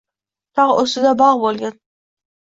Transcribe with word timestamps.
Tog‘ 0.59 0.71
ustida 0.83 1.11
bog‘ 1.19 1.43
bo‘lgin. 1.43 1.77